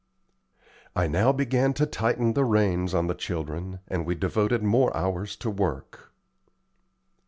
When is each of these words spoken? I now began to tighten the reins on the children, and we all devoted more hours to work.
I 0.95 1.05
now 1.05 1.31
began 1.31 1.73
to 1.73 1.85
tighten 1.85 2.33
the 2.33 2.43
reins 2.43 2.95
on 2.95 3.05
the 3.05 3.13
children, 3.13 3.81
and 3.87 4.03
we 4.03 4.15
all 4.15 4.19
devoted 4.19 4.63
more 4.63 4.91
hours 4.97 5.35
to 5.35 5.51
work. 5.51 6.11